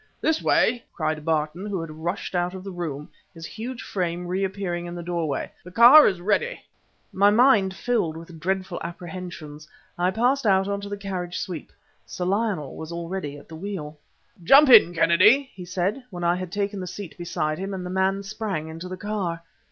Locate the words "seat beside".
16.87-17.59